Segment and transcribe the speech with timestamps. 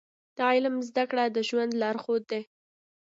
[0.37, 2.41] د علم زده کړه د ژوند لارښود دی.